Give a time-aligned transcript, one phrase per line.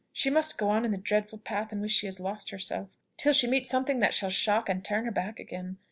[0.11, 3.33] She must go on in the dreadful path in which she has lost herself, till
[3.33, 5.77] she meet something that shall shock and turn her back again.